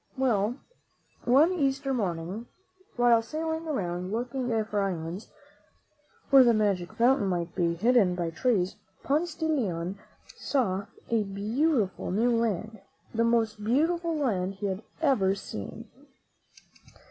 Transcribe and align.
Well, 0.17 0.55
one 1.25 1.51
Easter 1.53 1.93
morning, 1.93 2.47
while 2.95 3.21
sailing 3.21 3.67
around 3.67 4.11
looking 4.11 4.49
for 4.65 4.81
islands, 4.81 5.29
where 6.31 6.43
the 6.43 6.55
magic 6.55 6.93
fountain 6.93 7.27
might 7.27 7.53
be 7.53 7.75
hidden 7.75 8.15
by 8.15 8.31
trees. 8.31 8.77
Ponce 9.03 9.35
de 9.35 9.45
Leon 9.45 9.99
saw 10.35 10.87
a 11.11 11.23
beautiful 11.25 12.09
new 12.09 12.35
land, 12.35 12.79
the 13.13 13.23
most 13.23 13.63
beautiful 13.63 14.15
land 14.17 14.55
he 14.55 14.65
had 14.65 14.81
ever 15.03 15.35
seen. 15.35 15.87